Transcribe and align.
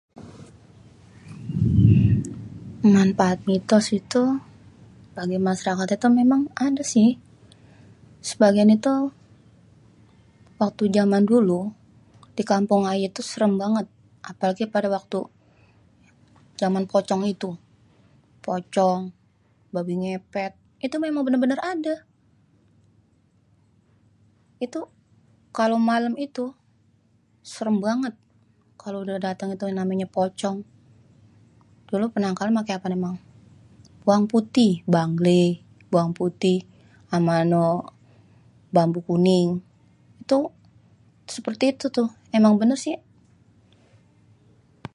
Manfaat 2.95 3.39
mitos 3.49 3.85
itu, 3.99 4.23
bagi 5.15 5.37
masyarakat 5.49 5.87
itu 5.97 6.07
é 6.81 6.85
si, 6.91 7.03
sebagian 8.29 8.71
itu. 8.77 8.93
Waktu 10.61 10.83
jaman 10.97 11.23
dulu 11.31 11.59
di 12.37 12.43
kampung 12.51 12.81
ayé 12.91 13.05
itu 13.11 13.21
serem 13.31 13.53
banget, 13.61 13.85
apelagi 14.29 14.63
kalo 14.73 14.87
waktu, 14.97 15.19
jaman 16.61 16.83
pocong 16.91 17.21
itu, 17.33 17.49
pocong, 18.45 19.01
babi 19.73 19.93
ngepet, 20.01 20.53
itu 20.85 20.93
emang 21.09 21.25
bener-bener 21.27 21.59
ade. 21.71 21.95
Itu, 24.65 24.79
kalo 25.57 25.75
malem 25.89 26.13
itu, 26.27 26.45
serem 27.51 27.77
banget 27.87 28.13
kalo 28.81 28.95
udéh 29.05 29.19
dateng 29.25 29.49
itu 29.55 29.63
yang 29.69 29.77
namanye 29.81 30.07
pocong, 30.15 30.57
dulu 31.89 32.05
penangkal 32.15 32.47
nya 32.49 32.57
paké 32.61 32.71
apaan 32.77 32.95
emang, 32.99 33.15
bawang 34.05 34.25
putih, 34.31 34.71
banglé, 34.93 35.41
bawang 35.93 36.13
putih 36.19 36.57
ame 37.13 37.29
anu 37.43 37.65
bambu 38.75 38.99
kuning, 39.07 39.49
itu 40.25 40.37
seperti 41.35 41.63
itu 41.77 41.85
tuh 41.97 42.09
emang 42.37 42.53
bener 42.61 42.73
si. 42.83 42.91